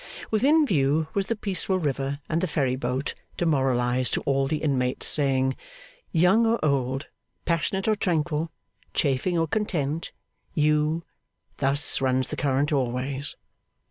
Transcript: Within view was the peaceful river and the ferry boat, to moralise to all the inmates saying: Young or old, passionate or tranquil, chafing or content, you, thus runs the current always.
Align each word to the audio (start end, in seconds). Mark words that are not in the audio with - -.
Within 0.31 0.65
view 0.65 1.09
was 1.13 1.27
the 1.27 1.35
peaceful 1.35 1.77
river 1.77 2.21
and 2.27 2.41
the 2.41 2.47
ferry 2.47 2.75
boat, 2.75 3.13
to 3.37 3.45
moralise 3.45 4.09
to 4.09 4.21
all 4.21 4.47
the 4.47 4.57
inmates 4.57 5.05
saying: 5.05 5.55
Young 6.11 6.47
or 6.47 6.57
old, 6.65 7.05
passionate 7.45 7.87
or 7.87 7.95
tranquil, 7.95 8.49
chafing 8.95 9.37
or 9.37 9.47
content, 9.47 10.11
you, 10.55 11.03
thus 11.57 12.01
runs 12.01 12.29
the 12.29 12.35
current 12.35 12.71
always. 12.71 13.35